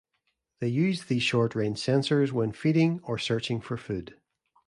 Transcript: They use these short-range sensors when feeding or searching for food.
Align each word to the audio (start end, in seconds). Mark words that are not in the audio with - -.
They 0.61 0.67
use 0.67 1.03
these 1.05 1.21
short-range 1.21 1.77
sensors 1.77 2.31
when 2.31 2.53
feeding 2.53 3.01
or 3.03 3.19
searching 3.19 3.61
for 3.61 3.77
food. 3.77 4.19